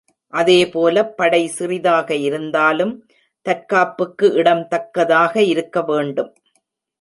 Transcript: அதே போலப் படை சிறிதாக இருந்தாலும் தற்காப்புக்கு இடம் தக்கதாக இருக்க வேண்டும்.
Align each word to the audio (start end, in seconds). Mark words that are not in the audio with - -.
அதே 0.33 0.69
போலப் 0.69 1.11
படை 1.17 1.47
சிறிதாக 1.47 2.15
இருந்தாலும் 2.15 2.93
தற்காப்புக்கு 3.45 4.33
இடம் 4.33 4.67
தக்கதாக 4.67 5.43
இருக்க 5.43 5.81
வேண்டும். 5.81 6.31